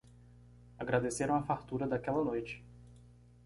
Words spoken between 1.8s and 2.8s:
daquela noite